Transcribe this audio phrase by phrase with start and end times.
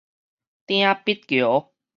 [0.65, 1.71] 鼎筆橋